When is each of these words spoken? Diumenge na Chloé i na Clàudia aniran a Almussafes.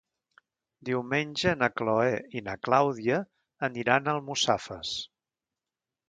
Diumenge 0.87 1.51
na 1.57 1.67
Chloé 1.81 2.15
i 2.39 2.41
na 2.47 2.55
Clàudia 2.67 3.19
aniran 3.67 4.09
a 4.09 4.15
Almussafes. 4.17 4.95